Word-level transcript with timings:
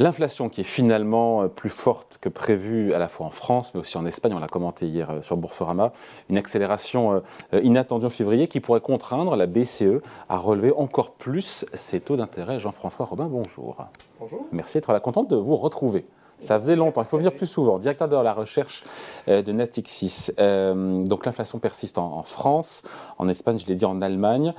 L'inflation 0.00 0.48
qui 0.48 0.62
est 0.62 0.64
finalement 0.64 1.42
euh, 1.42 1.48
plus 1.48 1.68
forte 1.68 2.16
que 2.22 2.30
prévu 2.30 2.94
à 2.94 2.98
la 2.98 3.06
fois 3.06 3.26
en 3.26 3.30
France 3.30 3.74
mais 3.74 3.80
aussi 3.80 3.98
en 3.98 4.06
Espagne, 4.06 4.32
on 4.34 4.38
l'a 4.38 4.46
commenté 4.46 4.86
hier 4.86 5.10
euh, 5.10 5.20
sur 5.20 5.36
Boursorama, 5.36 5.92
une 6.30 6.38
accélération 6.38 7.22
euh, 7.52 7.60
inattendue 7.60 8.06
en 8.06 8.10
février 8.10 8.48
qui 8.48 8.60
pourrait 8.60 8.80
contraindre 8.80 9.36
la 9.36 9.46
BCE 9.46 10.00
à 10.30 10.38
relever 10.38 10.72
encore 10.72 11.12
plus 11.12 11.66
ses 11.74 12.00
taux 12.00 12.16
d'intérêt. 12.16 12.58
Jean-François 12.58 13.04
Robin, 13.04 13.26
bonjour. 13.26 13.76
Bonjour. 14.18 14.46
Merci 14.52 14.78
d'être 14.78 14.90
là, 14.90 15.00
contente 15.00 15.28
de 15.28 15.36
vous 15.36 15.56
retrouver. 15.56 16.06
Ça 16.38 16.58
faisait 16.58 16.76
longtemps, 16.76 17.02
il 17.02 17.06
faut 17.06 17.18
venir 17.18 17.34
plus 17.34 17.46
souvent. 17.46 17.78
Directeur 17.78 18.08
de 18.08 18.16
la 18.16 18.32
recherche 18.32 18.82
de 19.26 19.52
Natixis. 19.52 20.30
donc 20.38 21.26
l'inflation 21.26 21.58
persiste 21.58 21.98
en, 21.98 22.22
France, 22.22 22.82
en 23.18 23.28
Espagne, 23.28 23.58
je 23.58 23.66
l'ai 23.66 23.74
dit, 23.74 23.84
en 23.84 24.00
Allemagne 24.00 24.54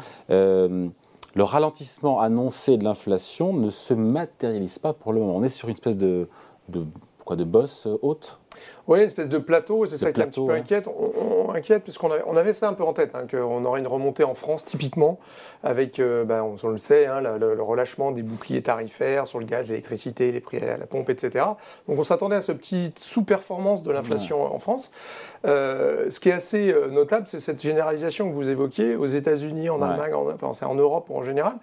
le 1.33 1.43
ralentissement 1.43 2.19
annoncé 2.19 2.77
de 2.77 2.83
l'inflation 2.83 3.53
ne 3.53 3.69
se 3.69 3.93
matérialise 3.93 4.79
pas 4.79 4.93
pour 4.93 5.13
le 5.13 5.21
moment. 5.21 5.33
On 5.35 5.43
est 5.43 5.49
sur 5.49 5.69
une 5.69 5.75
espèce 5.75 5.97
de, 5.97 6.27
quoi, 7.25 7.35
de 7.35 7.43
bosse 7.43 7.87
haute 8.01 8.41
oui, 8.87 8.99
une 8.99 9.05
espèce 9.05 9.29
de 9.29 9.37
plateau, 9.37 9.85
c'est 9.85 9.97
ça 9.97 10.11
qui 10.11 10.19
est 10.19 10.23
un 10.23 10.27
petit 10.27 10.45
peu 10.45 10.53
inquiète. 10.53 10.87
On, 10.87 11.53
inquiète 11.53 11.83
puisqu'on 11.83 12.11
avait, 12.11 12.23
on 12.25 12.35
avait 12.35 12.53
ça 12.53 12.67
un 12.67 12.73
peu 12.73 12.83
en 12.83 12.93
tête, 12.93 13.11
hein, 13.13 13.25
qu'on 13.29 13.63
aurait 13.65 13.79
une 13.79 13.87
remontée 13.87 14.23
en 14.23 14.33
France 14.33 14.65
typiquement, 14.65 15.19
avec, 15.63 15.99
euh, 15.99 16.23
ben, 16.23 16.43
on, 16.43 16.67
le 16.67 16.77
sait, 16.77 17.05
hein, 17.05 17.21
le, 17.21 17.61
relâchement 17.61 18.11
des 18.11 18.23
boucliers 18.23 18.61
tarifaires 18.61 19.27
sur 19.27 19.39
le 19.39 19.45
gaz, 19.45 19.69
l'électricité, 19.69 20.31
les 20.31 20.39
prix 20.39 20.57
à 20.57 20.77
la 20.77 20.85
pompe, 20.85 21.09
etc. 21.09 21.45
Donc 21.87 21.99
on 21.99 22.03
s'attendait 22.03 22.35
à 22.35 22.41
ce 22.41 22.51
petit 22.51 22.93
sous-performance 22.97 23.83
de 23.83 23.91
l'inflation 23.91 24.41
en 24.43 24.59
France. 24.59 24.91
Euh, 25.45 26.09
ce 26.09 26.19
qui 26.19 26.29
est 26.29 26.33
assez 26.33 26.71
euh, 26.71 26.87
notable, 26.87 27.27
c'est 27.27 27.39
cette 27.39 27.61
généralisation 27.61 28.29
que 28.29 28.35
vous 28.35 28.49
évoquiez 28.49 28.95
aux 28.95 29.05
États-Unis, 29.05 29.69
en 29.69 29.81
Allemagne, 29.81 30.13
en, 30.13 30.27
enfin, 30.31 30.67
en 30.67 30.75
Europe 30.75 31.09
en 31.11 31.23
général. 31.23 31.53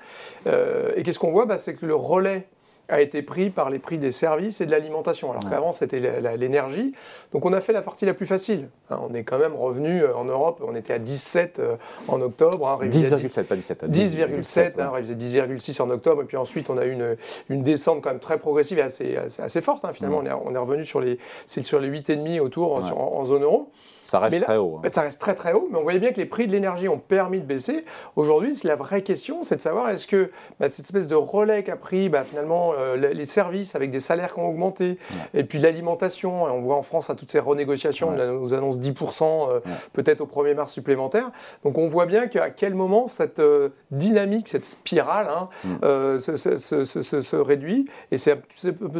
et 0.46 1.02
qu'est-ce 1.02 1.18
qu'on 1.18 1.30
voit? 1.30 1.46
Bah, 1.46 1.56
C'est 1.56 1.74
que 1.74 1.86
le 1.86 1.94
relais 1.94 2.46
a 2.88 3.00
été 3.00 3.22
pris 3.22 3.50
par 3.50 3.70
les 3.70 3.78
prix 3.78 3.98
des 3.98 4.12
services 4.12 4.60
et 4.60 4.66
de 4.66 4.70
l'alimentation, 4.70 5.30
alors 5.30 5.48
qu'avant 5.48 5.72
c'était 5.72 6.00
l'énergie. 6.36 6.94
Donc 7.32 7.44
on 7.44 7.52
a 7.52 7.60
fait 7.60 7.72
la 7.72 7.82
partie 7.82 8.06
la 8.06 8.14
plus 8.14 8.26
facile. 8.26 8.68
Hein, 8.90 9.00
on 9.02 9.14
est 9.14 9.24
quand 9.24 9.38
même 9.38 9.54
revenu 9.54 10.02
euh, 10.02 10.16
en 10.16 10.24
Europe, 10.24 10.62
on 10.66 10.74
était 10.74 10.94
à 10.94 10.98
17 10.98 11.58
euh, 11.58 11.76
en 12.08 12.20
octobre. 12.20 12.66
Hein, 12.66 12.86
10,7, 12.86 13.44
pas 13.44 13.56
17. 13.56 13.84
10,7, 13.84 14.80
hein, 14.80 14.90
révisé 14.90 15.14
10,6 15.14 15.82
en 15.82 15.90
octobre, 15.90 16.22
et 16.22 16.24
puis 16.24 16.36
ensuite 16.36 16.70
on 16.70 16.78
a 16.78 16.86
eu 16.86 16.92
une, 16.92 17.16
une 17.50 17.62
descente 17.62 18.02
quand 18.02 18.10
même 18.10 18.20
très 18.20 18.38
progressive 18.38 18.78
et 18.78 18.82
assez, 18.82 19.16
assez, 19.16 19.60
forte. 19.60 19.84
Hein, 19.84 19.92
finalement, 19.92 20.18
on, 20.18 20.26
est, 20.26 20.32
on, 20.32 20.54
est, 20.54 20.58
revenu 20.58 20.84
sur 20.84 21.00
les, 21.00 21.18
sur 21.46 21.80
les 21.80 21.88
8,5 21.88 22.40
autour 22.40 22.76
en, 22.96 23.24
zone 23.26 23.42
euro. 23.42 23.70
Ça 24.08 24.20
reste 24.20 24.40
très 24.40 24.56
haut. 24.56 24.80
Ça 24.90 25.02
reste 25.02 25.20
très 25.20 25.34
très 25.34 25.52
haut, 25.52 25.68
mais 25.70 25.78
on 25.78 25.82
voyait 25.82 25.98
bien 25.98 26.12
que 26.12 26.16
les 26.16 26.24
prix 26.24 26.46
de 26.46 26.52
l'énergie 26.52 26.88
ont 26.88 26.98
permis 26.98 27.40
de 27.40 27.44
baisser. 27.44 27.84
Aujourd'hui, 28.16 28.58
la 28.64 28.74
vraie 28.74 29.02
question, 29.02 29.42
c'est 29.42 29.56
de 29.56 29.60
savoir 29.60 29.90
est-ce 29.90 30.06
que 30.06 30.30
bah, 30.58 30.70
cette 30.70 30.86
espèce 30.86 31.08
de 31.08 31.14
relais 31.14 31.62
qu'a 31.62 31.76
pris 31.76 32.08
bah, 32.08 32.24
finalement 32.24 32.72
euh, 32.72 32.96
les 32.96 33.26
services 33.26 33.74
avec 33.74 33.90
des 33.90 34.00
salaires 34.00 34.32
qui 34.32 34.40
ont 34.40 34.48
augmenté, 34.48 34.96
et 35.34 35.44
puis 35.44 35.58
l'alimentation, 35.58 36.44
on 36.44 36.60
voit 36.60 36.76
en 36.76 36.82
France 36.82 37.10
à 37.10 37.14
toutes 37.14 37.30
ces 37.30 37.38
renégociations, 37.38 38.08
on 38.08 38.40
nous 38.40 38.54
annonce 38.54 38.78
10% 38.78 39.50
euh, 39.50 39.60
peut-être 39.92 40.22
au 40.22 40.26
1er 40.26 40.54
mars 40.54 40.72
supplémentaire. 40.72 41.30
Donc 41.62 41.76
on 41.76 41.86
voit 41.86 42.06
bien 42.06 42.28
qu'à 42.28 42.48
quel 42.48 42.74
moment 42.74 43.08
cette 43.08 43.40
euh, 43.40 43.68
dynamique, 43.90 44.48
cette 44.48 44.64
spirale 44.64 45.28
hein, 45.28 45.50
mm. 45.64 46.18
se, 46.18 47.36
réduit, 47.36 47.84
et 48.10 48.16
c'est 48.16 48.40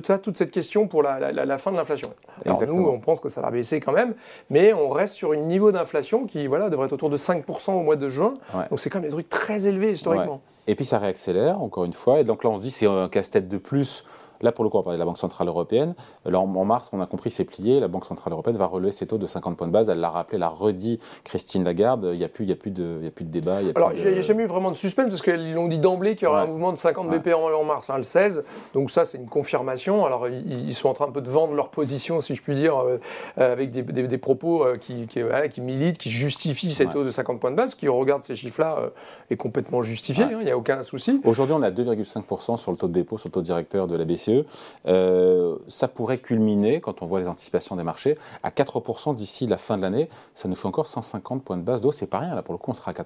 ça 0.05 0.19
toute 0.19 0.37
cette 0.37 0.51
question 0.51 0.87
pour 0.87 1.03
la, 1.03 1.33
la 1.33 1.59
fin 1.59 1.73
de 1.73 1.77
l'inflation. 1.77 2.11
Alors 2.45 2.63
nous, 2.67 2.87
on 2.89 3.01
pense 3.01 3.21
que 3.21 3.31
ça 3.31 3.41
va 3.41 3.51
baisser 3.51 3.81
quand 3.81 3.93
même, 3.93 4.15
mais 4.51 4.75
on 4.75 4.98
reste 4.99 5.15
sur 5.15 5.33
un 5.33 5.37
niveau 5.37 5.73
d'inflation 5.73 6.27
qui 6.27 6.47
voilà, 6.47 6.69
devrait 6.71 6.87
être 6.87 6.93
autour 6.93 7.11
de 7.11 7.17
5% 7.17 7.73
au 7.73 7.83
mois 7.83 7.97
de 7.97 8.09
juin. 8.09 8.35
Donc 8.71 8.81
c'est 8.81 8.91
quand 8.91 8.99
même 8.99 9.09
des 9.09 9.13
trucs 9.13 9.29
très 9.29 9.67
élevés 9.67 9.93
historiquement. 9.93 10.41
Et 10.67 10.75
puis 10.75 10.85
ça 10.85 10.99
réaccélère, 10.99 11.63
encore 11.63 11.85
une 11.85 11.95
fois. 11.95 12.21
Et 12.21 12.25
donc 12.25 12.45
là, 12.45 12.51
on 12.51 12.57
se 12.57 12.61
dit 12.61 12.71
c'est 12.71 12.87
un 12.87 13.09
casse-tête 13.09 13.49
de 13.49 13.57
plus 13.57 14.05
Là, 14.41 14.53
pour 14.53 14.65
le 14.65 14.71
coup, 14.71 14.77
on 14.77 14.81
va 14.81 14.85
parler 14.85 14.97
de 14.97 15.01
la 15.01 15.07
Banque 15.07 15.19
Centrale 15.19 15.49
Européenne. 15.49 15.95
Là, 16.25 16.41
en, 16.41 16.47
mars, 16.65 16.91
on 16.93 17.01
a 17.01 17.07
compris, 17.07 17.31
c'est 17.31 17.45
plié. 17.45 17.81
La 17.81 17.89
Banque 17.89 18.05
Centrale 18.05 18.33
Européenne 18.33 18.57
va 18.57 18.67
relever 18.67 18.93
ses 18.93 19.07
taux 19.07 19.19
de 19.19 19.27
50 19.27 19.57
points 19.57 19.67
de 19.67 19.73
base. 19.73 19.89
Elle 19.89 20.01
l'a 20.01 20.11
rappelé, 20.11 20.39
l'a 20.39 20.49
redit 20.49 20.99
Christine 21.25 21.65
Lagarde. 21.65 22.11
Il 22.13 22.19
n'y 22.19 22.25
a, 22.25 22.29
plus, 22.29 22.45
il 22.45 22.51
y 22.51 22.53
a, 22.53 22.57
plus 22.57 22.71
de, 22.71 22.99
il 23.01 23.05
y 23.05 23.09
a 23.09 23.11
plus 23.11 23.25
de 23.25 23.31
débat. 23.31 23.59
Alors, 23.75 23.93
il 23.93 24.03
n'y 24.03 24.19
a, 24.19 24.21
jamais 24.21 24.45
eu 24.45 24.47
vraiment 24.47 24.71
de 24.71 24.77
suspense 24.77 25.09
parce 25.09 25.23
qu'ils 25.23 25.55
l'ont 25.55 25.69
dit 25.69 25.79
d'emblée 25.79 26.17
qu'il 26.17 26.27
y 26.27 26.31
aurait 26.31 26.43
un 26.43 26.47
mouvement 26.47 26.73
de 26.73 26.79
50 26.79 27.11
BP 27.11 27.35
en, 27.35 27.65
mars, 27.65 27.91
hein, 27.91 27.97
le 27.97 28.03
16. 28.03 28.45
Donc, 28.75 28.91
ça, 28.91 29.05
c'est 29.05 29.19
une 29.19 29.29
confirmation. 29.29 30.07
Alors, 30.07 30.29
ils, 30.29 30.75
sont 30.75 30.89
en 30.89 30.95
train 30.95 31.09
un 31.09 31.13
peu 31.13 31.23
de 31.23 31.31
vendre 31.31 31.55
leur 31.55 31.71
position, 31.71 32.21
si 32.21 32.35
je 32.35 32.43
puis 32.43 32.55
dire, 32.55 32.79
euh, 32.79 32.99
avec 33.37 33.71
des, 33.71 33.83
des, 33.83 34.19
propos 34.19 34.65
euh, 34.65 34.77
qui, 34.77 35.07
qui, 35.07 35.21
qui, 35.51 35.61
militent, 35.61 35.99
qui 35.99 36.11
justifient 36.11 36.73
cette 36.73 36.95
hausse 36.95 37.07
de 37.07 37.11
50 37.11 37.41
points 37.41 37.51
de 37.51 37.57
base. 37.57 37.75
Qui, 37.75 37.89
regarde 37.89 38.23
ces 38.23 38.37
chiffres-là, 38.37 38.77
euh, 38.79 38.89
est 39.31 39.37
complètement 39.37 39.83
justifié. 39.83 40.25
Hein, 40.25 40.39
il 40.39 40.45
n'y 40.45 40.51
a 40.51 40.57
aucun 40.57 40.83
souci. 40.83 41.21
Aujourd'hui, 41.25 41.55
on 41.59 41.63
a 41.63 41.71
2,5% 41.71 42.57
sur 42.57 42.71
le 42.71 42.77
taux 42.77 42.89
de 42.89 42.93
dépôt, 42.93 43.19
sur 43.19 43.29
le 43.29 43.33
taux 43.33 43.43
directeur 43.43 43.87
de 43.87 43.97
la 43.97 44.05
BCE. 44.05 44.28
Euh, 44.87 45.57
ça 45.69 45.89
pourrait 45.89 46.19
culminer, 46.19 46.81
quand 46.81 47.03
on 47.03 47.07
voit 47.07 47.21
les 47.21 47.29
anticipations 47.29 47.77
des 47.77 47.83
marchés, 47.83 48.17
à 48.43 48.51
4% 48.51 49.15
d'ici 49.15 49.47
la 49.47 49.59
fin 49.59 49.77
de 49.77 49.83
l'année. 49.83 50.09
Ça 50.35 50.49
nous 50.49 50.55
fait 50.55 50.67
encore 50.67 50.87
150 50.87 51.43
points 51.43 51.57
de 51.57 51.63
base 51.63 51.81
d'eau, 51.81 51.93
c'est 51.93 52.07
pas 52.07 52.19
rien. 52.19 52.35
Là, 52.35 52.43
pour 52.43 52.55
le 52.55 52.59
coup, 52.59 52.71
on 52.71 52.75
sera 52.75 52.91
à 52.91 52.95
4%. 52.95 53.05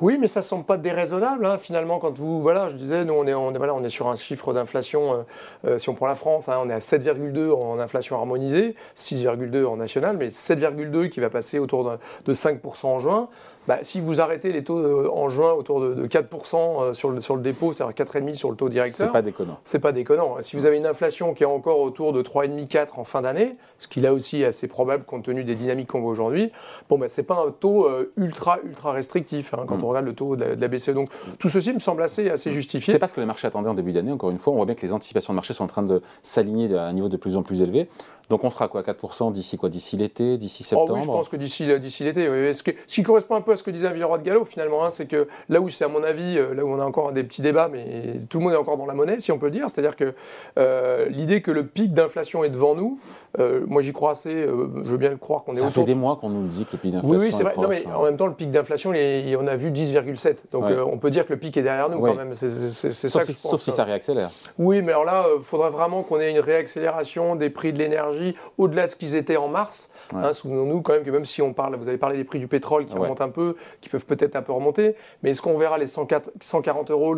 Oui, 0.00 0.18
mais 0.20 0.26
ça 0.26 0.42
semble 0.42 0.64
pas 0.64 0.76
déraisonnable. 0.76 1.46
Hein, 1.46 1.58
finalement, 1.58 1.98
quand 1.98 2.16
vous, 2.16 2.40
voilà, 2.40 2.68
je 2.68 2.76
disais, 2.76 3.04
nous, 3.04 3.14
on 3.14 3.26
est, 3.26 3.34
on 3.34 3.54
est, 3.54 3.58
voilà, 3.58 3.74
on 3.74 3.82
est 3.82 3.90
sur 3.90 4.08
un 4.08 4.16
chiffre 4.16 4.52
d'inflation. 4.52 5.14
Euh, 5.14 5.22
euh, 5.64 5.78
si 5.78 5.88
on 5.88 5.94
prend 5.94 6.06
la 6.06 6.14
France, 6.14 6.48
hein, 6.48 6.58
on 6.62 6.68
est 6.68 6.74
à 6.74 6.78
7,2 6.78 7.50
en 7.50 7.78
inflation 7.78 8.16
harmonisée, 8.16 8.74
6,2 8.96 9.64
en 9.64 9.76
national, 9.76 10.16
mais 10.16 10.28
7,2 10.28 11.08
qui 11.08 11.20
va 11.20 11.30
passer 11.30 11.58
autour 11.58 11.84
de, 11.84 11.98
de 12.26 12.34
5% 12.34 12.86
en 12.86 12.98
juin. 12.98 13.28
Bah, 13.66 13.78
si 13.82 14.00
vous 14.00 14.20
arrêtez 14.20 14.52
les 14.52 14.62
taux 14.62 14.78
euh, 14.78 15.10
en 15.12 15.28
juin 15.28 15.52
autour 15.52 15.80
de, 15.80 16.06
4% 16.06 16.54
euh, 16.56 16.92
sur 16.92 17.10
le, 17.10 17.20
sur 17.20 17.36
le 17.36 17.42
dépôt, 17.42 17.72
c'est-à-dire 17.72 18.04
4,5% 18.06 18.34
sur 18.34 18.50
le 18.50 18.56
taux 18.56 18.68
directeur. 18.68 19.08
C'est 19.08 19.12
pas 19.12 19.22
déconnant. 19.22 19.58
C'est 19.64 19.78
pas 19.78 19.92
déconnant. 19.92 20.36
Si 20.42 20.56
vous 20.56 20.66
avez 20.66 20.76
une 20.76 20.86
inflation 20.86 21.34
qui 21.34 21.42
est 21.42 21.46
encore 21.46 21.80
autour 21.80 22.12
de 22.12 22.22
3,5-4 22.22 22.88
en 22.96 23.04
fin 23.04 23.22
d'année, 23.22 23.56
ce 23.78 23.88
qui 23.88 24.00
là 24.00 24.12
aussi 24.12 24.42
est 24.42 24.46
assez 24.46 24.68
probable 24.68 25.04
compte 25.04 25.24
tenu 25.24 25.44
des 25.44 25.54
dynamiques 25.54 25.88
qu'on 25.88 26.00
voit 26.00 26.12
aujourd'hui, 26.12 26.52
bon, 26.88 26.98
bah, 26.98 27.08
c'est 27.08 27.24
pas 27.24 27.44
un 27.46 27.50
taux 27.50 27.86
euh, 27.86 28.12
ultra, 28.16 28.58
ultra 28.64 28.92
restrictif 28.92 29.54
hein, 29.54 29.64
quand 29.66 29.78
mm. 29.78 29.84
on 29.84 29.88
regarde 29.88 30.06
le 30.06 30.14
taux 30.14 30.36
de 30.36 30.44
la, 30.44 30.68
BCE. 30.68 30.90
Donc 30.90 31.08
tout 31.38 31.48
ceci 31.48 31.72
me 31.72 31.80
semble 31.80 32.02
assez, 32.02 32.30
assez 32.30 32.52
justifié. 32.52 32.92
C'est 32.92 32.98
pas 32.98 33.08
ce 33.08 33.14
que 33.14 33.20
les 33.20 33.26
marchés 33.26 33.48
attendaient 33.48 33.70
en 33.70 33.74
début 33.74 33.92
d'année, 33.92 34.12
encore 34.12 34.30
une 34.30 34.38
fois. 34.38 34.52
On 34.52 34.56
voit 34.56 34.66
bien 34.66 34.74
que 34.74 34.86
les 34.86 34.92
anticipations 34.92 35.32
de 35.32 35.36
marché 35.36 35.54
sont 35.54 35.64
en 35.64 35.68
train 35.68 35.82
de 35.82 36.00
s'aligner 36.22 36.76
à 36.76 36.84
un 36.84 36.92
niveau 36.92 37.08
de 37.08 37.16
plus 37.16 37.36
en 37.36 37.42
plus 37.42 37.62
élevé. 37.62 37.88
Donc 38.28 38.42
on 38.42 38.50
sera 38.50 38.66
quoi 38.66 38.82
4% 38.82 39.30
d'ici 39.30 39.56
quoi 39.56 39.68
D'ici 39.68 39.96
l'été, 39.96 40.36
d'ici 40.36 40.64
septembre 40.64 40.90
oh 40.90 40.94
Oui, 40.96 41.02
je 41.02 41.06
pense 41.06 41.28
que 41.28 41.36
d'ici 41.36 41.64
l'été. 42.04 42.28
Oui. 42.28 42.54
Ce, 42.54 42.62
qui 42.62 43.02
correspond 43.04 43.36
un 43.36 43.40
peu 43.40 43.52
à 43.52 43.56
ce 43.56 43.62
que 43.62 43.70
disait 43.70 43.92
Villeroy 43.92 44.18
de 44.18 44.24
Gallo 44.24 44.44
finalement, 44.44 44.84
hein, 44.84 44.90
c'est 44.90 45.06
que 45.06 45.28
là 45.48 45.60
où 45.60 45.68
c'est 45.68 45.84
à 45.84 45.88
mon 45.88 46.02
avis, 46.02 46.36
euh, 46.36 46.52
là 46.52 46.64
où 46.64 46.68
on 46.68 46.80
a 46.80 46.84
encore 46.84 47.12
des 47.12 47.22
petits 47.22 47.42
débats, 47.42 47.68
mais 47.70 48.20
tout 48.28 48.38
le 48.38 48.44
monde 48.44 48.54
est 48.54 48.56
encore 48.56 48.78
dans 48.78 48.86
la 48.86 48.94
monnaie, 48.94 49.20
si 49.20 49.30
on 49.30 49.38
peut 49.38 49.50
dire, 49.50 49.70
c'est-à-dire 49.70 49.94
que 49.94 50.14
euh, 50.58 51.08
l'idée 51.08 51.40
que 51.40 51.52
le 51.52 51.66
pic 51.66 51.92
d'inflation 51.92 52.42
est 52.42 52.48
devant 52.48 52.74
nous, 52.74 52.98
euh, 53.38 53.64
moi 53.68 53.80
j'y 53.80 53.92
crois 53.92 54.10
assez, 54.10 54.32
je 54.32 54.90
veux 54.90 54.96
bien 54.96 55.10
le 55.10 55.18
croire 55.18 55.44
qu'on 55.44 55.52
est 55.52 55.60
Ça 55.60 55.70
fait 55.70 55.84
des 55.84 55.94
mois 55.94 56.16
qu'on 56.16 56.30
nous 56.30 56.48
dit 56.48 56.64
que 56.64 56.72
le 56.72 56.78
pic 56.78 56.92
d'inflation 56.92 57.18
oui, 57.18 57.26
oui, 57.26 57.32
c'est 57.32 57.44
vrai. 57.44 57.54
non, 57.56 57.68
mais 57.68 57.84
en 57.94 58.02
même 58.02 58.16
temps, 58.16 58.26
le 58.26 58.34
pic 58.34 58.50
d'inflation, 58.50 58.90
on 58.90 59.46
a 59.46 59.56
vu 59.56 59.70
10,7. 59.70 60.36
Donc 60.50 60.64
on 60.64 60.98
peut 60.98 61.10
dire 61.10 61.26
que 61.26 61.32
le 61.32 61.38
pic 61.38 61.56
est 61.56 61.62
derrière 61.62 61.88
nous 61.88 62.00
quand 62.00 62.14
même. 62.14 62.34
C'est 62.34 62.50
ça 62.50 63.24
si, 63.24 63.34
Sauf 63.34 63.60
si 63.60 63.70
ça 63.70 63.84
réaccélère. 63.84 64.30
Oui, 64.58 64.82
mais 64.82 64.90
alors 64.92 65.04
là, 65.04 65.26
il 65.36 65.44
faudrait 65.44 65.70
vraiment 65.70 66.02
qu'on 66.02 66.18
ait 66.18 66.30
une 66.30 66.40
réaccélération 66.40 67.36
des 67.36 67.50
prix 67.50 67.72
de 67.72 67.78
l'énergie 67.78 68.15
au-delà 68.58 68.86
de 68.86 68.92
qu'ils 68.96 69.14
étaient 69.14 69.36
en 69.36 69.48
mars. 69.48 69.90
Hein, 70.14 70.32
souvenons-nous 70.32 70.82
quand 70.82 70.92
même 70.92 71.04
que 71.04 71.10
même 71.10 71.24
si 71.24 71.42
on 71.42 71.52
parle, 71.52 71.76
vous 71.76 71.88
avez 71.88 71.98
parlé 71.98 72.16
des 72.16 72.24
prix 72.24 72.38
du 72.38 72.48
pétrole 72.48 72.86
qui 72.86 72.94
remontent 72.94 73.24
un 73.24 73.28
peu, 73.28 73.56
qui 73.80 73.88
peuvent 73.88 74.06
peut-être 74.06 74.36
un 74.36 74.42
peu 74.42 74.52
remonter, 74.52 74.94
mais 75.22 75.30
est-ce 75.30 75.42
qu'on 75.42 75.58
verra 75.58 75.78
les 75.78 75.86
140 75.86 76.90
euros 76.90 77.16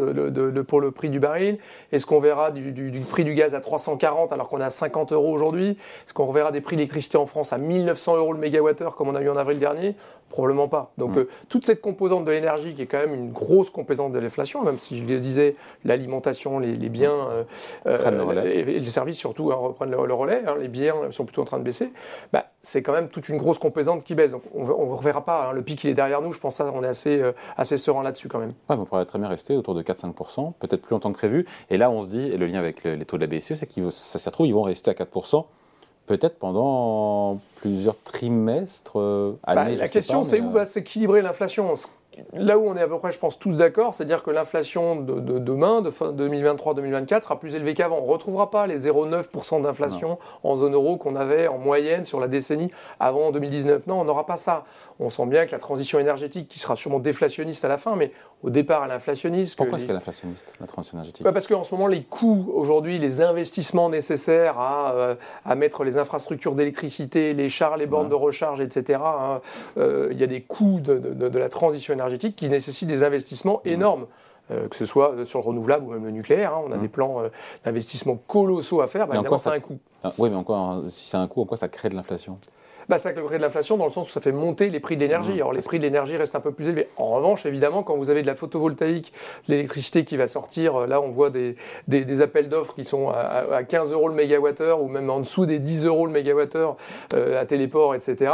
pour 0.67 0.81
le 0.81 0.91
prix 0.91 1.11
du 1.11 1.21
baril? 1.21 1.59
Est-ce 1.93 2.07
qu'on 2.07 2.21
verra 2.21 2.51
du, 2.51 2.73
prix 3.11 3.25
du 3.25 3.35
gaz 3.35 3.55
à 3.55 3.61
340 3.61 4.33
alors 4.33 4.49
qu'on 4.49 4.61
est 4.61 4.65
à 4.65 4.71
50 4.71 5.13
euros 5.13 5.33
aujourd'hui? 5.33 5.71
Est-ce 6.07 6.15
qu'on 6.15 6.27
reverra 6.27 6.53
des 6.53 6.61
prix 6.61 6.77
d'électricité 6.77 7.19
en 7.19 7.27
France 7.27 7.53
à 7.53 7.59
1900 7.59 8.17
euros 8.17 8.33
le 8.33 8.39
mégawattheure 8.39 8.97
comme 8.97 9.09
on 9.09 9.15
a 9.15 9.23
eu 9.23 9.29
en 9.29 9.37
avril 9.37 9.59
dernier? 9.59 9.95
Probablement 10.29 10.69
pas. 10.69 10.93
Donc 10.99 11.17
euh, 11.17 11.29
toute 11.49 11.65
cette 11.65 11.81
composante 11.81 12.27
de 12.27 12.31
l'énergie 12.31 12.75
qui 12.75 12.83
est 12.83 12.87
quand 12.87 12.99
même 12.99 13.15
une 13.15 13.33
grosse 13.33 13.71
composante 13.71 14.13
de 14.13 14.19
l'inflation, 14.19 14.63
même 14.63 14.77
si 14.77 14.99
je 14.99 15.05
le 15.11 15.21
disais, 15.21 15.57
l'alimentation, 15.87 16.59
les, 16.59 16.77
biens 16.91 17.15
euh, 17.31 17.45
euh, 17.87 18.45
et, 18.45 18.63
les 18.63 18.85
services 18.85 19.19
surtout 19.19 19.51
hein, 19.53 19.57
reprennent 19.57 19.91
le, 19.91 19.97
relais, 19.97 20.43
hein, 20.47 20.57
les 20.61 20.69
biens 20.69 20.88
sont 21.11 21.25
plutôt 21.25 21.43
en 21.43 21.45
train 21.45 21.59
de 21.59 21.65
baisser, 21.65 21.93
bah, 22.33 22.47
c'est 22.61 22.83
quand 22.83 22.93
même 22.93 23.09
toute 23.09 23.29
une 23.29 23.39
grosse 23.39 23.59
composante 23.59 24.05
qui 24.05 24.15
baisse. 24.15 24.33
Donc 24.33 24.43
on 24.55 24.65
ne 24.65 24.95
reverra 24.95 25.25
pas, 25.25 25.49
hein, 25.49 25.53
le 25.53 25.63
pic 25.63 25.83
il 25.85 25.91
est 25.91 25.95
derrière 25.95 26.23
nous, 26.23 26.33
je 26.33 26.41
pense 26.41 26.59
qu'on 26.59 26.83
est 26.83 26.89
assez, 26.89 27.23
assez 27.57 27.77
serein 27.77 28.03
là-dessus 28.03 28.29
quand 28.29 28.39
même. 28.39 28.53
Ouais, 28.69 28.77
on 28.79 28.85
pourrait 28.85 29.07
très 29.07 29.19
bien 29.19 29.29
rester 29.29 29.57
autour 29.57 29.75
de 29.75 29.83
4-5%, 29.83 30.53
peut-être 30.59 30.83
plus 30.83 30.93
longtemps 30.93 31.13
que 31.13 31.19
prévu. 31.19 31.47
Et 31.71 31.77
là 31.77 31.91
on 31.91 32.03
se 32.03 32.09
dit, 32.09 32.23
et 32.23 32.37
le 32.37 32.47
lien 32.47 32.59
avec 32.59 32.85
les 32.85 33.05
taux 33.05 33.19
de 33.19 33.27
la 33.27 33.39
BCE, 33.39 33.55
c'est 33.55 33.67
que 33.67 33.91
ça 33.91 34.19
se 34.19 34.31
trouve, 34.31 34.47
ils 34.47 34.55
vont 34.55 34.63
rester 34.63 34.91
à 34.91 34.95
4% 34.95 35.45
peut-être 36.09 36.39
pendant 36.39 37.41
plusieurs 37.57 37.97
trimestres, 38.03 38.99
euh, 38.99 39.39
bah, 39.47 39.61
années. 39.61 39.77
la 39.77 39.87
question, 39.87 40.25
c'est 40.25 40.41
où 40.41 40.51
va 40.51 40.67
s'équilibrer 40.67 41.23
l'inflation? 41.23 41.75
Là 42.33 42.59
où 42.59 42.69
on 42.69 42.77
est 42.77 42.83
à 42.83 42.89
peu 42.89 42.99
près, 42.99 43.13
je 43.13 43.19
pense, 43.19 43.39
tous 43.39 43.57
d'accord, 43.57 43.95
c'est-à-dire 43.95 44.23
que 44.23 44.31
l'inflation 44.31 44.97
de, 44.97 45.39
demain, 45.39 45.81
de 45.83 45.91
2023-2024, 45.91 47.23
sera 47.23 47.41
plus 47.41 47.55
élevée 47.55 47.75
qu'avant. 47.75 47.99
On 47.99 48.07
ne 48.07 48.11
retrouvera 48.11 48.51
pas 48.51 48.67
les 48.67 48.87
0,9% 48.87 49.63
d'inflation 49.63 50.19
en 50.43 50.57
zone 50.57 50.75
euro 50.75 50.97
qu'on 50.97 51.17
avait 51.17 51.49
en 51.49 51.59
moyenne 51.59 52.05
sur 52.05 52.21
la 52.21 52.29
décennie 52.29 52.71
avant 53.01 53.31
2019. 53.33 53.87
Non, 53.87 54.01
on 54.01 54.05
n'aura 54.05 54.27
pas 54.27 54.37
ça. 54.37 54.65
On 55.01 55.11
sent 55.11 55.27
bien 55.27 55.47
que 55.47 55.53
la 55.53 55.59
transition 55.59 55.99
énergétique, 55.99 56.49
qui 56.49 56.59
sera 56.59 56.77
sûrement 56.77 56.99
déflationniste 56.99 57.65
à 57.65 57.69
la 57.69 57.79
fin, 57.79 57.97
mais 57.97 58.13
au 58.43 58.51
départ, 58.51 58.85
elle 58.85 58.93
est 58.93 58.95
inflationniste. 58.95 59.57
Pourquoi 59.57 59.79
est-ce 59.79 59.87
qu'elle 59.87 59.97
est 59.97 59.99
inflationniste, 59.99 60.55
la 60.61 60.67
transition 60.67 60.97
énergétique 60.97 61.25
bah, 61.25 61.33
Parce 61.33 61.49
qu'en 61.49 61.65
ce 61.65 61.75
moment, 61.75 61.89
les 61.89 62.05
coûts, 62.05 62.51
aujourd'hui, 62.55 62.99
les 62.99 63.21
investissements 63.21 63.89
nécessaires 63.89 64.59
à, 64.59 64.93
euh, 64.93 65.15
à 65.45 65.55
mettre 65.57 65.83
les 65.83 65.99
infrastructures 65.99 66.55
d'électricité, 66.55 67.35
les 67.35 67.49
chars, 67.49 67.77
les 67.77 67.87
bornes 67.87 68.09
de 68.09 68.15
recharge, 68.15 68.61
etc., 68.61 69.01
hein, 69.05 69.41
euh, 69.77 70.09
il 70.13 70.19
y 70.19 70.23
a 70.23 70.29
des 70.29 70.43
coûts 70.43 70.81
de, 70.81 70.99
de, 70.99 71.39
la 71.39 71.49
transition 71.49 71.93
énergétique 71.95 72.37
qui 72.37 72.49
nécessitent 72.49 72.89
des 72.89 73.03
investissements 73.03 73.61
énormes. 73.65 74.07
Euh, 74.51 74.67
que 74.67 74.77
ce 74.77 74.87
soit 74.87 75.27
sur 75.27 75.41
le 75.41 75.45
renouvelable 75.45 75.85
ou 75.85 75.91
même 75.91 76.05
le 76.07 76.11
nucléaire. 76.11 76.55
Hein. 76.55 76.63
on 76.67 76.73
a 76.73 76.79
des 76.79 76.89
plans 76.89 77.23
d'investissement 77.67 78.19
colossaux 78.27 78.81
à 78.81 78.87
faire. 78.87 79.07
Bah, 79.07 79.17
évidemment, 79.17 79.37
ça 79.37 79.51
a 79.51 79.57
un 79.57 79.61
coût. 79.61 79.79
Ah, 80.03 80.15
oui, 80.17 80.31
mais 80.31 80.37
encore, 80.37 80.85
si 80.89 81.05
c'est 81.05 81.19
un 81.19 81.27
coût, 81.27 81.43
en 81.43 81.45
quoi 81.45 81.59
ça 81.59 81.69
crée 81.69 81.91
de 81.91 81.95
l'inflation? 81.95 82.39
Bah, 82.89 82.99
ça 82.99 83.13
crée 83.13 83.37
de 83.37 83.43
l'inflation 83.43 83.77
dans 83.77 83.85
le 83.85 83.91
sens 83.91 84.09
où 84.09 84.13
ça 84.13 84.21
fait 84.21 84.33
monter 84.33 84.71
les 84.71 84.81
prix 84.81 84.97
de 84.97 85.01
l'énergie. 85.01 85.33
Mmh. 85.33 85.37
Alors 85.37 85.53
les 85.53 85.63
prix 85.63 85.79
de 85.79 85.85
l'énergie 85.85 86.17
restent 86.17 86.37
un 86.37 86.41
peu 86.41 86.53
plus 86.53 86.69
élevés. 86.69 86.89
En 86.97 87.15
revanche, 87.17 87.45
évidemment, 87.47 87.83
quand 87.83 87.97
vous 87.97 88.11
avez 88.11 88.23
de 88.23 88.27
la 88.27 88.35
photovoltaïque, 88.35 89.13
l'électricité 89.47 90.05
qui 90.05 90.17
va 90.17 90.27
sortir, 90.27 90.77
euh, 90.77 90.87
là 90.87 91.01
on 91.01 91.11
voit 91.11 91.31
des, 91.31 91.57
des, 91.87 92.21
appels 92.21 92.49
d'offres 92.49 92.75
qui 92.75 92.85
sont 92.85 93.11
à, 93.11 93.63
15 93.63 93.93
euros 93.93 94.09
le 94.09 94.15
mégawattheure 94.15 94.83
ou 94.83 94.89
même 94.89 95.11
en 95.11 95.21
dessous 95.21 95.47
des 95.47 95.59
10 95.59 95.85
euros 95.85 96.07
le 96.07 96.13
mégawattheure 96.13 96.77
euh, 97.15 97.41
à 97.41 97.45
téléport, 97.47 97.95
etc. 97.95 98.33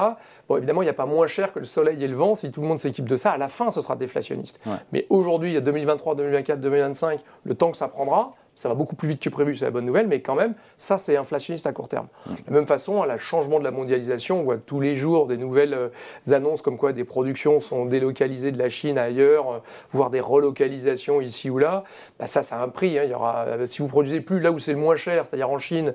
Bon, 0.49 0.57
évidemment, 0.57 0.83
il 0.83 0.87
n'y 0.87 0.91
a 0.91 0.95
pas 0.95 1.07
moins 1.07 1.27
cher 1.27 1.53
que 1.53 1.59
le 1.59 1.65
soleil 1.65 2.03
et 2.03 2.09
le 2.09 2.17
vent. 2.17 2.35
Si 2.35 2.51
tout 2.51 2.61
le 2.61 2.67
monde 2.67 2.79
s'équipe 2.79 3.09
de 3.09 3.17
ça, 3.17 3.33
à 3.33 3.39
la 3.39 3.49
fin, 3.49 3.71
ce 3.71 3.81
sera 3.81 3.97
déflationniste. 3.97 4.61
Mais 4.93 5.07
aujourd'hui, 5.09 5.51
il 5.51 5.55
y 5.55 5.57
a 5.57 5.63
2023, 5.63 6.15
2024, 6.17 6.61
2025, 6.61 7.21
le 7.45 7.55
temps 7.55 7.71
que 7.71 7.77
ça 7.77 7.89
prendra, 7.89 8.35
ça 8.55 8.69
va 8.69 8.75
beaucoup 8.75 8.97
plus 8.97 9.09
vite 9.09 9.23
que 9.23 9.29
prévu, 9.29 9.55
c'est 9.55 9.65
la 9.65 9.71
bonne 9.71 9.85
nouvelle, 9.85 10.07
mais 10.07 10.21
quand 10.21 10.35
même, 10.35 10.55
ça 10.77 10.99
c'est 10.99 11.17
inflationniste 11.17 11.67
à 11.67 11.73
court 11.73 11.89
terme. 11.89 12.07
De 12.27 12.35
la 12.47 12.53
même 12.53 12.67
façon, 12.67 13.03
à 13.03 13.07
la 13.07 13.19
changement 13.19 13.59
de 13.59 13.65
la 13.65 13.71
mondialisation, 13.71 14.41
on 14.41 14.45
voit 14.45 14.59
tous 14.59 14.81
les 14.81 14.97
jours 14.97 15.27
des 15.27 15.37
nouvelles 15.37 15.75
euh, 15.75 15.89
annonces 16.33 16.63
comme 16.63 16.79
quoi 16.79 16.93
des 16.93 17.05
productions 17.05 17.61
sont 17.61 17.87
délocalisées 17.87 18.53
de 18.53 18.59
la 18.59 18.69
Chine 18.69 18.99
ailleurs, 18.99 19.53
euh, 19.53 19.59
voire 19.91 20.11
des 20.11 20.21
relocalisations 20.21 21.21
ici 21.21 21.51
ou 21.51 21.59
là. 21.59 21.85
Bah, 22.19 22.27
ça, 22.27 22.43
ça 22.43 22.61
a 22.61 22.65
un 22.65 22.69
prix. 22.69 22.99
Hein. 22.99 23.03
Il 23.05 23.11
y 23.11 23.15
aura, 23.15 23.45
euh, 23.47 23.67
si 23.67 23.83
vous 23.83 23.89
produisez 23.89 24.21
plus 24.21 24.41
là 24.41 24.53
où 24.53 24.59
c'est 24.59 24.73
le 24.73 24.79
moins 24.79 24.97
cher, 24.97 25.27
c'est-à-dire 25.27 25.51
en 25.51 25.59
Chine, 25.59 25.95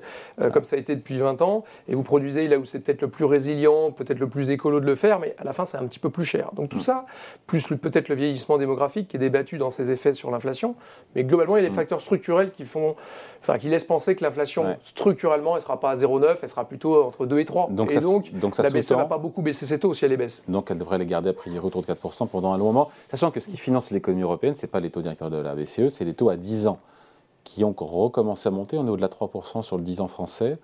comme 0.52 0.64
ça 0.64 0.76
a 0.76 0.78
été 0.78 0.96
depuis 0.96 1.18
20 1.18 1.42
ans, 1.42 1.64
et 1.88 1.94
vous 1.94 2.02
produisez 2.02 2.48
là 2.48 2.58
où 2.58 2.64
c'est 2.64 2.80
peut-être 2.80 3.02
le 3.02 3.08
plus 3.08 3.24
résilient, 3.24 3.90
peut-être 3.90 4.18
le 4.18 4.28
plus 4.28 4.50
écolo 4.50 4.80
de 4.80 4.86
le 4.86 4.94
faire, 4.94 5.18
mais 5.18 5.34
à 5.38 5.44
la 5.44 5.52
fin 5.52 5.64
c'est 5.64 5.76
un 5.76 5.86
petit 5.86 5.98
peu 5.98 6.10
plus 6.10 6.24
cher. 6.24 6.50
Donc 6.54 6.68
tout 6.68 6.78
ça, 6.78 7.06
plus 7.46 7.66
peut-être 7.68 8.08
le 8.08 8.14
vieillissement 8.14 8.58
démographique 8.58 9.08
qui 9.08 9.16
est 9.16 9.20
débattu 9.20 9.58
dans 9.58 9.70
ses 9.70 9.90
effets 9.90 10.12
sur 10.12 10.30
l'inflation, 10.30 10.74
mais 11.14 11.24
globalement 11.24 11.56
il 11.56 11.62
y 11.62 11.66
a 11.66 11.68
des 11.68 11.74
facteurs 11.74 12.00
structurels 12.00 12.49
qui 12.50 12.64
font, 12.64 12.94
enfin, 13.40 13.58
qui 13.58 13.68
laissent 13.68 13.84
penser 13.84 14.14
que 14.16 14.24
l'inflation 14.24 14.76
structurellement, 14.82 15.56
elle 15.56 15.62
sera 15.62 15.80
pas 15.80 15.90
à 15.90 15.96
0,9, 15.96 16.36
elle 16.42 16.48
sera 16.48 16.64
plutôt 16.64 17.04
entre 17.04 17.26
2 17.26 17.38
et 17.38 17.44
3. 17.44 17.68
Donc 17.70 17.92
et 17.92 18.00
donc, 18.00 18.32
donc 18.34 18.54
ça 18.54 18.62
la 18.62 18.70
BCE 18.70 18.92
n'a 18.92 19.04
pas 19.04 19.18
beaucoup 19.18 19.42
baissé 19.42 19.66
ses 19.66 19.78
taux 19.78 19.94
si 19.94 20.04
elle 20.04 20.10
les 20.10 20.16
baisse. 20.16 20.42
Donc 20.48 20.70
elle 20.70 20.78
devrait 20.78 20.98
les 20.98 21.06
garder 21.06 21.30
a 21.30 21.32
priori 21.32 21.64
autour 21.66 21.82
de 21.82 21.86
4% 21.86 22.28
pendant 22.28 22.52
un 22.52 22.58
long 22.58 22.66
moment, 22.66 22.90
sachant 23.10 23.30
que 23.30 23.40
ce 23.40 23.48
qui 23.48 23.56
finance 23.56 23.90
l'économie 23.90 24.22
européenne, 24.22 24.54
c'est 24.56 24.66
pas 24.66 24.80
les 24.80 24.90
taux 24.90 25.02
directeurs 25.02 25.30
de 25.30 25.36
la 25.36 25.54
BCE, 25.54 25.88
c'est 25.88 26.04
les 26.04 26.14
taux 26.14 26.28
à 26.28 26.36
10 26.36 26.66
ans 26.66 26.78
qui 27.44 27.64
ont 27.64 27.74
recommencé 27.76 28.48
à 28.48 28.52
monter. 28.52 28.76
On 28.78 28.86
est 28.86 28.90
au-delà 28.90 29.08
de 29.08 29.14
3% 29.14 29.62
sur 29.62 29.76
le 29.76 29.82
10 29.82 30.00
ans 30.00 30.08
français 30.08 30.58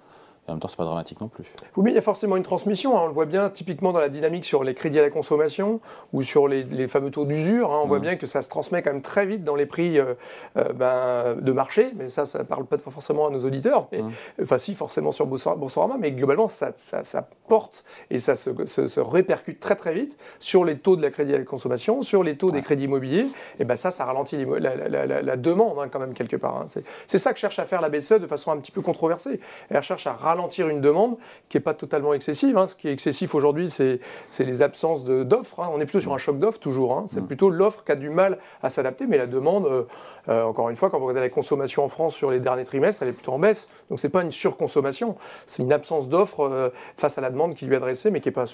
en 0.48 0.52
même 0.52 0.60
temps, 0.60 0.68
c'est 0.68 0.76
pas 0.76 0.84
dramatique 0.84 1.20
non 1.20 1.28
plus. 1.28 1.44
Oui, 1.76 1.82
mais 1.84 1.90
il 1.90 1.94
y 1.94 1.98
a 1.98 2.02
forcément 2.02 2.36
une 2.36 2.44
transmission. 2.44 2.96
Hein. 2.96 3.02
On 3.04 3.06
le 3.08 3.12
voit 3.12 3.26
bien 3.26 3.50
typiquement 3.50 3.92
dans 3.92 3.98
la 3.98 4.08
dynamique 4.08 4.44
sur 4.44 4.62
les 4.62 4.74
crédits 4.74 5.00
à 5.00 5.02
la 5.02 5.10
consommation 5.10 5.80
ou 6.12 6.22
sur 6.22 6.46
les, 6.46 6.86
fameux 6.86 7.10
taux 7.10 7.24
d'usure. 7.24 7.72
Hein. 7.72 7.80
On 7.82 7.88
voit 7.88 7.98
mmh. 7.98 8.02
bien 8.02 8.16
que 8.16 8.26
ça 8.26 8.42
se 8.42 8.48
transmet 8.48 8.80
quand 8.82 8.92
même 8.92 9.02
très 9.02 9.26
vite 9.26 9.42
dans 9.42 9.56
les 9.56 9.66
prix 9.66 9.98
euh, 9.98 10.14
euh, 10.56 10.72
ben, 10.72 11.34
de 11.40 11.52
marché. 11.52 11.90
Mais 11.96 12.08
ça, 12.08 12.26
ça 12.26 12.40
ne 12.40 12.44
parle 12.44 12.64
pas 12.64 12.78
forcément 12.78 13.26
à 13.26 13.30
nos 13.30 13.44
auditeurs. 13.44 13.88
Mmh. 13.92 14.08
Enfin, 14.42 14.58
si, 14.58 14.74
forcément 14.76 15.10
sur 15.10 15.26
Boursorama. 15.26 15.96
Mais 15.98 16.12
globalement, 16.12 16.46
ça, 16.46 16.72
ça, 16.76 17.28
porte 17.48 17.84
et 18.10 18.18
ça 18.20 18.36
se, 18.36 19.00
répercute 19.00 19.58
très 19.58 19.74
très 19.74 19.94
vite 19.94 20.16
sur 20.38 20.64
les 20.64 20.78
taux 20.78 20.96
de 20.96 21.02
la 21.02 21.10
crédit 21.10 21.34
à 21.34 21.38
la 21.38 21.44
consommation, 21.44 22.02
sur 22.02 22.22
les 22.22 22.36
taux 22.36 22.52
des 22.52 22.62
crédits 22.62 22.84
immobiliers. 22.84 23.26
Et 23.58 23.64
ben 23.64 23.76
ça, 23.76 23.90
ça 23.90 24.04
ralentit 24.04 24.44
la, 24.58 25.36
demande 25.36 25.78
hein, 25.80 25.88
quand 25.90 25.98
même 25.98 26.14
quelque 26.14 26.36
part. 26.36 26.66
C'est 27.06 27.18
ça 27.18 27.32
que 27.32 27.38
cherche 27.38 27.58
à 27.58 27.64
faire 27.64 27.80
la 27.80 27.88
BCE 27.88 28.20
de 28.20 28.26
façon 28.26 28.52
un 28.52 28.58
petit 28.58 28.72
peu 28.72 28.80
controversée. 28.80 29.40
Elle 29.70 29.82
cherche 29.82 30.06
à 30.06 30.12
ralentir 30.12 30.35
ralentir 30.36 30.68
une 30.68 30.80
demande 30.80 31.16
qui 31.48 31.56
n'est 31.56 31.62
pas 31.62 31.74
totalement 31.74 32.12
excessive. 32.14 32.56
Hein. 32.56 32.66
Ce 32.66 32.74
qui 32.74 32.88
est 32.88 32.92
excessif 32.92 33.34
aujourd'hui, 33.34 33.70
c'est 33.70 34.00
les 34.40 34.62
absences 34.62 35.04
d'offres. 35.04 35.60
Hein. 35.60 35.70
On 35.72 35.80
est 35.80 35.84
plutôt 35.86 36.00
sur 36.00 36.12
un 36.12 36.18
choc 36.18 36.38
d'offres 36.38 36.60
toujours. 36.60 36.96
Hein. 36.96 37.04
C'est 37.06 37.20
mm. 37.20 37.26
plutôt 37.26 37.50
l'offre 37.50 37.84
qui 37.84 37.92
a 37.92 37.96
du 37.96 38.10
mal 38.10 38.38
à 38.62 38.70
s'adapter, 38.70 39.06
mais 39.06 39.18
la 39.18 39.26
demande, 39.26 39.66
euh, 39.66 39.82
euh, 40.28 40.44
encore 40.44 40.68
une 40.68 40.76
fois, 40.76 40.90
quand 40.90 40.98
vous 40.98 41.06
regardez 41.06 41.26
la 41.28 41.30
consommation 41.30 41.84
en 41.84 41.88
France 41.88 42.14
sur 42.14 42.30
les 42.30 42.40
derniers 42.40 42.64
trimestres, 42.64 43.02
elle 43.02 43.08
est 43.08 43.12
plutôt 43.12 43.32
en 43.32 43.38
baisse. 43.38 43.68
Donc 43.90 43.98
ce 43.98 44.06
n'est 44.06 44.10
pas 44.10 44.22
une 44.22 44.30
surconsommation, 44.30 45.16
c'est 45.46 45.62
une 45.62 45.72
absence 45.72 46.08
d'offres 46.08 46.40
euh, 46.40 46.68
face 46.96 47.18
à 47.18 47.20
la 47.20 47.30
demande 47.30 47.54
qui 47.54 47.66
lui 47.66 47.74
est 47.74 47.78
adressée, 47.78 48.10
mais 48.10 48.20
qui 48.20 48.28
n'est 48.28 48.32
pas 48.32 48.46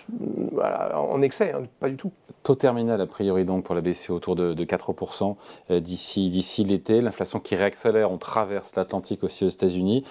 en 0.95 1.21
excès, 1.23 1.53
pas 1.81 1.89
du 1.89 1.97
tout. 1.97 2.13
Taux 2.43 2.55
terminal, 2.55 3.01
a 3.01 3.07
priori, 3.07 3.45
donc, 3.45 3.65
pour 3.65 3.75
la 3.75 3.81
BCE 3.81 4.11
autour 4.11 4.37
de, 4.37 4.53
de 4.55 4.65
4% 4.65 5.37
d'ici 5.71 6.65
l'été. 6.65 7.01
L'inflation 7.01 7.41
qui 7.41 7.55
réaccélère, 7.55 8.11
on 8.11 8.19
traverse 8.19 8.75
l'Atlantique 8.75 9.23
aussi 9.23 9.45
aux 9.45 9.49
États-Unis. 9.49 10.05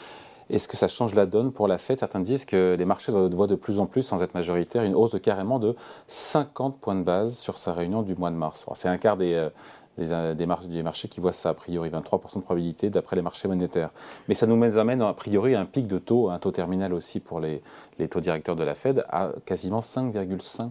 Est-ce 0.52 0.68
que 0.68 0.76
ça 0.76 0.90
change 0.90 1.16
la 1.16 1.26
donne 1.26 1.52
pour 1.54 1.68
la 1.68 1.78
Fed 1.78 2.00
Certains 2.00 2.20
disent 2.20 2.44
que 2.44 2.76
les 2.78 2.86
marchés 2.86 3.12
voient 3.12 3.48
de 3.48 3.56
plus 3.56 3.80
en 3.80 3.86
plus, 3.86 4.02
sans 4.04 4.22
être 4.22 4.34
majoritaires, 4.34 4.84
une 4.84 4.96
hausse 4.96 5.12
de 5.12 5.18
carrément 5.18 5.60
de 5.60 5.76
50 6.08 6.78
points 6.78 6.96
de 6.96 7.04
base 7.04 7.38
sur 7.38 7.58
sa 7.58 7.74
réunion 7.74 8.02
du 8.02 8.16
mois 8.16 8.32
de 8.32 8.36
mars. 8.36 8.66
C'est 8.76 8.90
un 8.90 8.98
quart 8.98 9.16
des, 9.16 9.48
euh, 10.12 10.34
des, 10.34 10.46
des, 10.68 10.84
marchés 10.84 11.08
qui 11.08 11.20
voient 11.20 11.34
ça 11.34 11.50
a 11.50 11.54
priori, 11.54 11.90
23% 11.90 12.36
de 12.36 12.42
probabilité 12.42 12.90
d'après 12.90 13.16
les 13.16 13.22
marchés 13.22 13.48
monétaires. 13.48 13.90
Mais 14.28 14.34
ça 14.34 14.48
nous 14.48 14.78
amène 14.78 15.02
a 15.02 15.14
priori 15.14 15.56
à 15.56 15.60
un 15.60 15.66
pic 15.66 15.88
de 15.88 15.98
taux, 15.98 16.30
un 16.30 16.40
taux 16.40 16.52
terminal 16.52 16.94
aussi 16.94 17.20
pour 17.20 17.40
les, 17.40 17.62
les 18.02 18.08
taux 18.08 18.20
directeurs 18.20 18.56
de 18.56 18.64
la 18.64 18.76
Fed 18.76 19.04
à 19.10 19.30
quasiment 19.46 19.80
5,5%. 19.80 20.70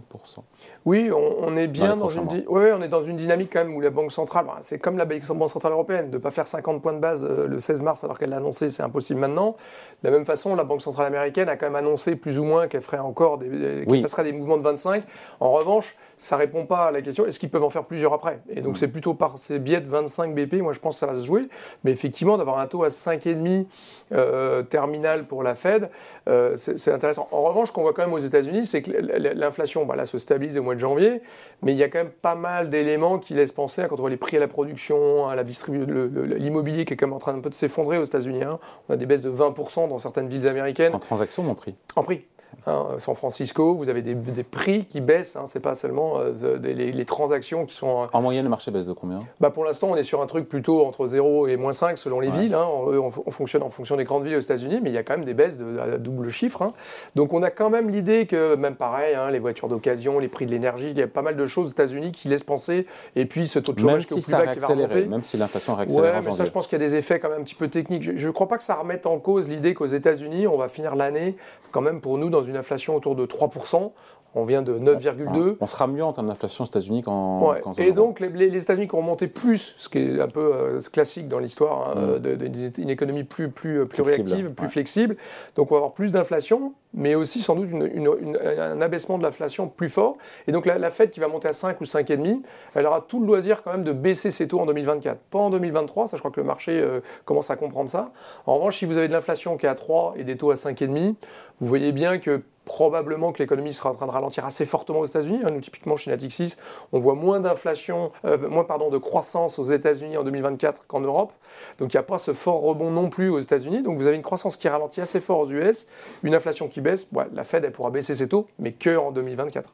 Oui, 0.85 1.11
on, 1.12 1.56
est 1.56 1.69
bien 1.69 1.97
dans, 1.97 2.09
une, 2.09 2.27
on 2.49 2.82
est 2.82 2.88
dans 2.88 3.03
une 3.03 3.17
dynamique 3.17 3.50
quand 3.53 3.65
même 3.65 3.75
où 3.75 3.81
la 3.81 3.91
Banque 3.91 4.12
centrale, 4.12 4.47
c'est 4.61 4.79
comme 4.79 4.99
la 4.99 5.05
Banque 5.05 5.50
centrale 5.50 5.73
européenne, 5.73 6.11
de 6.11 6.17
ne 6.17 6.23
pas 6.23 6.31
faire 6.31 6.47
50 6.47 6.82
points 6.82 6.93
de 6.93 6.99
base 6.99 7.25
euh, 7.25 7.47
le 7.47 7.59
16 7.59 7.82
mars 7.82 8.05
alors 8.05 8.19
qu'elle 8.19 8.31
l'a 8.31 8.38
annoncé, 8.38 8.71
c'est 8.71 8.82
impossible 8.82 9.21
maintenant. 9.21 9.56
De 10.03 10.09
la 10.09 10.17
même 10.17 10.25
façon, 10.25 10.55
la 10.55 10.65
Banque 10.65 10.82
centrale 10.82 11.06
américaine 11.06 11.49
a 11.49 11.56
quand 11.56 11.67
même 11.67 11.77
annoncé 11.77 12.17
plus 12.17 12.38
ou 12.38 12.44
moins 12.44 12.69
qu'elle 12.69 12.82
ferait 12.82 12.99
encore 12.99 13.38
des, 13.38 13.85
qu'elle 13.87 14.03
passerait 14.03 14.25
des 14.25 14.32
mouvements 14.32 14.59
de 14.59 14.62
25. 14.62 15.05
En 15.41 15.53
revanche, 15.53 15.97
ça 16.17 16.37
répond 16.37 16.67
pas 16.67 16.87
à 16.87 16.91
la 16.91 17.03
question 17.03 17.27
est-ce 17.27 17.38
qu'ils 17.38 17.50
peuvent 17.50 17.65
en 17.65 17.71
faire 17.71 17.85
plusieurs 17.85 18.12
après? 18.12 18.41
Et 18.49 18.61
donc 18.61 18.73
mm. 18.73 18.77
c'est 18.77 18.88
plutôt 18.88 19.15
par 19.20 19.37
ces 19.38 19.58
biais 19.58 19.81
de 19.81 19.88
25 19.88 20.34
BP, 20.34 20.55
moi 20.55 20.72
je 20.72 20.81
pense 20.81 20.96
que 20.96 21.00
ça 21.00 21.06
va 21.06 21.17
se 21.17 21.25
jouer. 21.25 21.43
Mais 21.84 21.93
effectivement, 21.93 22.38
d'avoir 22.38 22.58
un 22.58 22.67
taux 22.67 22.82
à 22.82 22.88
5,5 22.88 23.67
euh, 24.12 24.62
terminal 24.62 25.25
pour 25.25 25.44
la 25.44 25.55
Fed, 25.55 25.90
euh, 26.28 26.56
c'est 26.56 26.90
intéressant. 26.90 27.28
En 27.31 27.43
revanche, 27.43 27.70
qu'on 27.70 27.82
voit 27.82 27.93
quand 27.93 28.02
même 28.02 28.14
aux 28.14 28.19
États-Unis, 28.19 28.67
c'est 28.67 28.82
que 28.82 28.90
l'inflation 28.90 29.84
bah, 29.84 29.94
là, 29.94 30.06
se 30.06 30.19
stabilise 30.19 30.58
au 30.58 30.62
mois 30.62 30.75
de 30.75 30.81
janvier, 30.81 31.20
mais 31.62 31.72
il 31.72 31.78
y 31.78 31.84
a 31.84 31.88
quand 31.88 31.99
même 31.99 32.11
pas 32.11 32.34
mal 32.34 32.70
d'éléments 32.70 33.19
qui 33.19 33.34
laissent 33.34 33.52
penser, 33.52 33.84
quand 33.89 33.96
on 33.96 34.00
voit 34.00 34.10
les 34.10 34.17
prix 34.17 34.39
à 34.39 34.41
la 34.41 34.48
production, 34.48 35.29
à 35.29 35.36
la 35.36 35.44
distribution, 35.44 36.10
l'immobilier 36.39 36.86
qui 36.86 36.94
est 36.94 36.96
quand 36.96 37.06
même 37.06 37.15
en 37.15 37.19
train 37.19 37.34
un 37.34 37.41
peu 37.41 37.50
de 37.50 37.55
s'effondrer 37.55 37.98
aux 37.98 38.05
États-Unis. 38.05 38.43
Hein. 38.43 38.58
On 38.89 38.94
a 38.94 38.96
des 38.96 39.06
baisses 39.06 39.22
de 39.22 39.31
20% 39.31 39.89
dans 39.89 39.98
certaines 39.98 40.29
villes 40.29 40.48
américaines. 40.48 40.94
En 40.94 40.98
transaction, 40.98 41.43
mon 41.43 41.55
prix 41.55 41.74
En 41.94 42.03
prix. 42.03 42.24
Hein, 42.66 42.86
San 42.98 43.14
Francisco, 43.14 43.74
vous 43.74 43.88
avez 43.88 44.02
des, 44.02 44.14
prix 44.42 44.84
qui 44.84 45.00
baissent, 45.00 45.36
hein, 45.36 45.44
c'est 45.46 45.60
pas 45.60 45.74
seulement 45.74 46.19
euh, 46.19 46.58
les, 46.62 47.04
transactions 47.04 47.64
qui 47.64 47.74
sont... 47.74 48.02
Euh, 48.02 48.06
en 48.12 48.20
moyenne, 48.20 48.44
le 48.44 48.50
marché 48.50 48.70
baisse 48.70 48.86
de 48.86 48.92
combien? 48.92 49.20
Bah 49.40 49.50
Pour 49.50 49.64
l'instant, 49.64 49.88
on 49.90 49.96
est 49.96 50.02
sur 50.02 50.20
un 50.20 50.26
truc 50.26 50.48
plutôt 50.48 50.84
entre 50.84 51.06
0 51.06 51.46
et 51.48 51.56
moins 51.56 51.72
5 51.72 51.96
selon 51.96 52.20
les 52.20 52.30
villes. 52.30 52.54
Hein. 52.54 52.66
On, 52.66 53.10
fonctionne 53.30 53.62
en 53.62 53.70
fonction 53.70 53.96
des 53.96 54.04
grandes 54.04 54.24
villes 54.24 54.36
aux 54.36 54.40
États-Unis, 54.40 54.80
mais 54.82 54.90
il 54.90 54.94
y 54.94 54.98
a 54.98 55.02
quand 55.02 55.16
même 55.16 55.24
des 55.24 55.34
baisses 55.34 55.56
de, 55.56 55.78
à 55.78 55.98
double 55.98 56.30
chiffre. 56.30 56.72
Donc 57.14 57.32
on 57.32 57.42
a 57.42 57.50
quand 57.50 57.70
même 57.70 57.88
l'idée 57.88 58.26
que, 58.26 58.56
même 58.56 58.74
pareil, 58.74 59.16
les 59.30 59.38
voitures 59.38 59.69
d'occasion, 59.69 60.19
les 60.19 60.28
prix 60.28 60.46
de 60.46 60.50
l'énergie, 60.50 60.90
il 60.90 60.98
y 60.98 61.02
a 61.02 61.06
pas 61.06 61.22
mal 61.22 61.36
de 61.36 61.46
choses 61.46 61.69
aux 61.69 61.70
États-Unis 61.70 62.12
qui 62.12 62.28
laissent 62.28 62.44
penser, 62.44 62.86
et 63.16 63.24
puis 63.24 63.48
ce 63.48 63.58
taux 63.58 63.72
de 63.72 63.80
chômage 63.80 64.06
qui 64.06 64.14
est 64.14 64.19
au 64.19 64.20
plus 64.20 64.32
bas 64.32 64.46
qui 64.48 64.58
va 64.58 64.66
remonter. 64.66 65.06
Même 65.06 65.24
si 65.24 65.36
l'inflation 65.36 65.74
réaccélère 65.74 66.14
Ouais, 66.14 66.20
mais 66.24 66.32
ça, 66.32 66.44
je 66.44 66.50
pense 66.50 66.66
qu'il 66.66 66.78
y 66.78 66.82
a 66.82 66.86
des 66.86 66.96
effets 66.96 67.19
quand 67.20 67.30
même 67.30 67.40
un 67.40 67.44
petit 67.44 67.54
peu 67.54 67.69
techniques. 67.69 68.02
Je 68.02 68.26
ne 68.26 68.32
crois 68.32 68.48
pas 68.48 68.58
que 68.58 68.64
ça 68.64 68.74
remette 68.74 69.06
en 69.06 69.19
cause 69.19 69.48
l'idée 69.48 69.74
qu'aux 69.74 69.86
États-Unis, 69.86 70.46
on 70.46 70.56
va 70.56 70.69
finir 70.69 70.94
l'année 70.96 71.36
quand 71.70 71.80
même 71.80 72.00
pour 72.00 72.19
nous 72.19 72.30
dans 72.30 72.40
une 72.43 72.56
inflation 72.56 72.94
autour 72.94 73.15
de 73.15 73.27
3%. 73.27 73.93
On 74.35 74.44
vient 74.44 74.63
de 74.63 74.79
9,2. 74.79 75.56
On 75.61 75.67
sera 75.67 75.89
mieux 75.89 76.05
en 76.05 76.13
termes 76.13 76.29
d'inflation 76.29 76.63
aux 76.63 76.67
États-unis 76.67 77.03
qu'en. 77.03 77.55
Et 77.79 77.93
donc, 77.93 78.20
les, 78.20 78.56
États-Unis 78.56 78.87
qui 78.87 78.94
ont 78.94 79.03
monté 79.03 79.27
plus, 79.27 79.75
ce 79.77 79.89
qui 79.89 79.99
est 79.99 80.20
un 80.20 80.29
peu 80.29 80.53
euh, 80.55 80.81
classique 80.93 81.27
dans 81.27 81.41
l'histoire, 81.41 81.97
hein, 81.97 82.19
mm. 82.19 82.70
d'une 82.70 82.91
économie 82.91 83.25
plus, 83.25 83.51
plus, 83.51 83.87
plus 83.87 84.03
réactive, 84.03 84.51
plus 84.51 84.69
flexible. 84.69 85.17
Donc, 85.56 85.73
on 85.73 85.75
va 85.75 85.79
avoir 85.79 85.94
plus 85.94 86.13
d'inflation, 86.13 86.75
mais 86.94 87.15
aussi 87.15 87.41
sans 87.41 87.55
doute 87.55 87.69
un 87.73 88.81
abaissement 88.81 89.19
de 89.19 89.23
l'inflation 89.23 89.69
plus 89.69 89.89
fort. 89.89 90.17
Et 90.47 90.53
donc, 90.53 90.67
la, 90.67 90.91
Fed 90.91 91.11
qui 91.11 91.20
va 91.20 91.29
monter 91.29 91.49
à 91.49 91.53
5 91.53 91.81
ou 91.81 91.85
5,5, 91.85 92.43
elle 92.75 92.87
aura 92.87 93.01
tout 93.01 93.20
le 93.20 93.27
loisir 93.27 93.63
quand 93.63 93.73
même 93.73 93.85
de 93.85 93.93
baisser 93.93 94.31
ses 94.31 94.49
taux 94.49 94.61
en 94.61 94.67
2024. 94.67 95.19
Pas 95.31 95.39
en 95.39 95.51
2023, 95.51 96.09
ça, 96.09 96.17
je 96.17 96.20
crois 96.20 96.31
que 96.31 96.41
le 96.41 96.47
marché 96.47 96.81
euh, 96.81 97.01
commence 97.25 97.51
à 97.51 97.56
comprendre 97.56 97.89
ça. 97.89 98.11
En 98.47 98.56
revanche, 98.56 98.79
si 98.79 98.87
vous 98.87 98.99
avez 98.99 99.09
de 99.09 99.13
l'inflation 99.13 99.56
qui 99.56 99.67
est 99.67 99.69
à 99.69 99.75
3 99.75 100.15
et 100.17 100.25
des 100.25 100.37
taux 100.37 100.51
à 100.51 100.55
5,5, 100.55 101.15
vous 101.61 101.67
voyez 101.67 101.93
bien 101.93 102.19
que 102.19 102.43
probablement 102.70 103.32
que 103.32 103.41
l'économie 103.41 103.74
sera 103.74 103.91
en 103.91 103.94
train 103.94 104.06
de 104.06 104.12
ralentir 104.12 104.46
assez 104.46 104.65
fortement 104.65 105.00
aux 105.00 105.05
États-Unis. 105.05 105.41
Hein. 105.44 105.50
Nous, 105.53 105.60
typiquement 105.60 105.96
chez 105.96 106.12
Natixis, 106.12 106.55
on 106.93 107.00
voit 107.00 107.17
moins 107.17 107.41
d'inflation, 107.41 108.12
euh, 108.24 108.48
moins 108.48 108.62
pardon, 108.62 108.91
de 108.91 108.96
croissance 108.96 109.58
aux 109.58 109.65
États-Unis 109.65 110.17
en 110.17 110.22
2024 110.22 110.86
qu'en 110.86 111.00
Europe. 111.00 111.32
Donc 111.79 111.93
il 111.93 111.96
n'y 111.96 112.00
a 112.00 112.05
pas 112.05 112.19
ce 112.19 112.32
fort 112.32 112.60
rebond 112.60 112.93
non 112.93 113.10
plus 113.10 113.29
aux 113.29 113.41
États-Unis. 113.41 113.82
Donc 113.82 113.98
vous 113.98 114.06
avez 114.06 114.15
une 114.15 114.22
croissance 114.22 114.56
qui 114.56 114.69
ralentit 114.69 115.00
assez 115.00 115.20
fort 115.20 115.41
aux 115.41 115.50
US, 115.50 115.89
une 116.22 116.32
inflation 116.32 116.69
qui 116.69 116.81
baisse. 116.81 117.08
la 117.34 117.43
Fed, 117.43 117.65
elle 117.65 117.72
pourra 117.72 117.91
baisser 117.91 118.15
ses 118.15 118.29
taux, 118.29 118.46
mais 118.60 118.70
que 118.70 118.96
en 118.96 119.10
2024. 119.10 119.69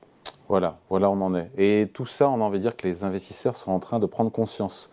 Voilà, 0.49 0.79
voilà, 0.89 1.11
on 1.11 1.21
en 1.21 1.35
est. 1.35 1.51
Et 1.59 1.91
tout 1.93 2.07
ça, 2.07 2.31
on 2.31 2.41
a 2.41 2.45
envie 2.45 2.59
de 2.59 2.63
dire 2.63 2.77
que 2.77 2.89
les 2.89 3.05
investisseurs 3.05 3.57
sont 3.57 3.73
en 3.73 3.79
train 3.79 3.99
de 3.99 4.07
prendre 4.07 4.33
conscience 4.33 4.91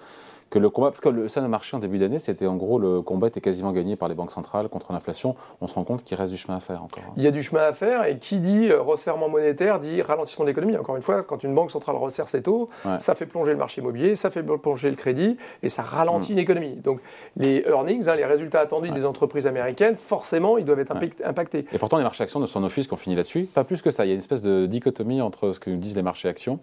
que 0.53 0.59
le 0.59 0.69
combat, 0.69 0.91
parce 0.91 1.01
que 1.01 1.09
le, 1.09 1.27
ça 1.29 1.41
le 1.41 1.47
marché 1.47 1.75
en 1.75 1.79
début 1.79 1.97
d'année, 1.97 2.19
c'était 2.19 2.45
en 2.45 2.55
gros 2.55 2.77
le 2.77 3.01
combat 3.01 3.25
était 3.25 3.41
quasiment 3.41 3.71
gagné 3.71 3.95
par 3.95 4.07
les 4.07 4.13
banques 4.13 4.29
centrales 4.29 4.69
contre 4.69 4.93
l'inflation. 4.93 5.33
On 5.61 5.67
se 5.67 5.73
rend 5.73 5.83
compte 5.83 6.03
qu'il 6.03 6.15
reste 6.15 6.31
du 6.31 6.37
chemin 6.37 6.57
à 6.57 6.59
faire 6.59 6.83
encore. 6.83 7.03
Il 7.17 7.23
y 7.23 7.27
a 7.27 7.31
du 7.31 7.41
chemin 7.41 7.61
à 7.61 7.73
faire 7.73 8.05
et 8.05 8.19
qui 8.19 8.39
dit 8.39 8.69
euh, 8.69 8.79
resserrement 8.79 9.29
monétaire 9.29 9.79
dit 9.79 10.03
ralentissement 10.03 10.45
de 10.45 10.51
l'économie. 10.51 10.77
Encore 10.77 10.95
une 10.95 11.01
fois, 11.01 11.23
quand 11.23 11.43
une 11.43 11.55
banque 11.55 11.71
centrale 11.71 11.95
resserre 11.95 12.29
ses 12.29 12.43
taux, 12.43 12.69
ça 12.99 13.15
fait 13.15 13.25
plonger 13.25 13.51
le 13.51 13.57
marché 13.57 13.81
immobilier, 13.81 14.15
ça 14.15 14.29
fait 14.29 14.43
plonger 14.43 14.91
le 14.91 14.95
crédit 14.95 15.37
et 15.63 15.69
ça 15.69 15.81
ralentit 15.81 16.33
mm. 16.33 16.33
une 16.33 16.39
économie. 16.39 16.75
Donc 16.75 16.99
les 17.35 17.65
earnings, 17.67 18.07
hein, 18.07 18.15
les 18.15 18.25
résultats 18.25 18.59
attendus 18.59 18.91
des 18.91 19.07
entreprises 19.07 19.47
américaines, 19.47 19.95
forcément, 19.95 20.59
ils 20.59 20.65
doivent 20.65 20.81
être 20.81 20.95
impactés. 21.25 21.65
Et 21.73 21.79
pourtant, 21.79 21.97
les 21.97 22.03
marchés 22.03 22.23
actions 22.23 22.39
ne 22.39 22.45
s'en 22.45 22.63
offusquent 22.63 22.91
qu'on 22.91 22.95
finit 22.95 23.15
là-dessus. 23.15 23.49
Pas 23.51 23.63
plus 23.63 23.81
que 23.81 23.89
ça. 23.89 24.05
Il 24.05 24.09
y 24.09 24.11
a 24.11 24.13
une 24.13 24.19
espèce 24.19 24.43
de 24.43 24.67
dichotomie 24.67 25.19
entre 25.19 25.51
ce 25.51 25.59
que 25.59 25.71
disent 25.71 25.95
les 25.95 26.03
marchés 26.03 26.29
actions 26.29 26.59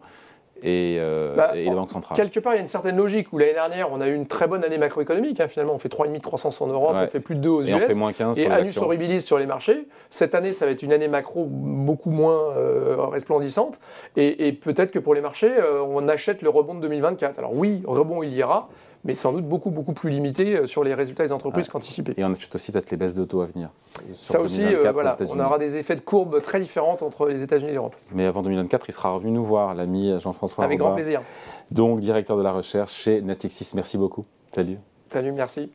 et, 0.62 0.96
euh, 0.98 1.34
bah, 1.34 1.52
les 1.54 1.70
banques 1.70 1.90
centrales. 1.90 2.16
Quelque 2.16 2.40
part, 2.40 2.54
il 2.54 2.56
y 2.56 2.58
a 2.58 2.62
une 2.62 2.68
certaine 2.68 2.96
logique 2.96 3.32
où 3.32 3.38
l'année 3.38 3.54
dernière, 3.54 3.92
on 3.92 4.00
a 4.00 4.08
eu 4.08 4.14
une 4.14 4.26
très 4.26 4.46
bonne 4.46 4.64
année 4.64 4.78
macroéconomique. 4.78 5.40
Hein, 5.40 5.48
finalement, 5.48 5.74
on 5.74 5.78
fait 5.78 5.88
3,5 5.88 6.18
de 6.18 6.22
croissance 6.22 6.60
en 6.60 6.66
Europe, 6.66 6.96
on 6.96 7.06
fait 7.08 7.20
plus 7.20 7.34
de 7.34 7.40
2 7.40 7.48
aux 7.48 7.62
et 7.62 7.70
US. 7.70 7.74
On 7.74 7.88
fait 7.88 7.94
moins 7.94 8.12
15 8.12 8.38
et 8.38 8.46
anus 8.46 8.76
horribilis 8.76 9.22
sur 9.22 9.38
les 9.38 9.46
marchés. 9.46 9.86
Cette 10.10 10.34
année, 10.34 10.52
ça 10.52 10.66
va 10.66 10.72
être 10.72 10.82
une 10.82 10.92
année 10.92 11.08
macro 11.08 11.46
beaucoup 11.48 12.10
moins 12.10 12.56
euh, 12.56 12.96
resplendissante. 12.98 13.80
Et, 14.16 14.52
peut-être 14.52 14.90
que 14.90 14.98
pour 14.98 15.14
les 15.14 15.20
marchés, 15.20 15.50
euh, 15.50 15.82
on 15.82 16.08
achète 16.08 16.42
le 16.42 16.48
rebond 16.48 16.74
de 16.74 16.80
2024. 16.80 17.38
Alors 17.38 17.54
oui, 17.54 17.82
rebond 17.86 18.22
il 18.22 18.32
y 18.32 18.36
ira 18.36 18.68
mais 19.04 19.14
sans 19.14 19.32
doute 19.32 19.44
beaucoup, 19.44 19.70
beaucoup 19.70 19.92
plus 19.92 20.10
limité 20.10 20.56
euh, 20.56 20.66
sur 20.66 20.84
les 20.84 20.94
résultats 20.94 21.24
des 21.24 21.32
entreprises 21.32 21.68
qu'anticipés. 21.68 22.12
Et 22.16 22.24
on 22.24 22.32
achète 22.32 22.54
aussi 22.54 22.72
peut-être 22.72 22.90
les 22.90 22.96
baisses 22.96 23.14
de 23.14 23.24
taux 23.24 23.40
à 23.40 23.46
venir. 23.46 23.70
Ça 24.12 24.40
aussi, 24.40 24.62
euh, 24.64 24.92
voilà, 24.92 25.16
on 25.30 25.40
aura 25.40 25.58
des 25.58 25.76
effets 25.76 25.96
de 25.96 26.00
courbe 26.00 26.40
très 26.40 26.60
différents 26.60 26.96
entre 27.00 27.28
les 27.28 27.42
États-Unis 27.42 27.70
et 27.70 27.74
l'Europe. 27.74 27.96
Mais 28.12 28.26
avant 28.26 28.42
2024, 28.42 28.88
il 28.88 28.92
sera 28.92 29.10
revenu 29.10 29.32
nous 29.32 29.44
voir, 29.44 29.74
l'ami 29.74 30.18
Jean-François. 30.20 30.64
Avec 30.64 30.78
grand 30.78 30.94
plaisir. 30.94 31.22
Donc, 31.70 32.00
directeur 32.00 32.36
de 32.36 32.42
la 32.42 32.52
recherche 32.52 32.92
chez 32.92 33.20
Natixis. 33.20 33.72
Merci 33.74 33.98
beaucoup. 33.98 34.24
Salut. 34.52 34.78
Salut, 35.08 35.32
merci. 35.32 35.70